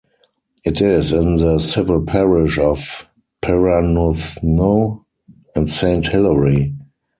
It 0.65 0.81
is 0.81 1.13
in 1.13 1.35
the 1.35 1.59
civil 1.59 2.01
parish 2.03 2.57
of 2.57 3.07
Perranuthnoe 3.43 5.03
and 5.55 5.69
Saint 5.69 6.07
Hilary. 6.07 6.73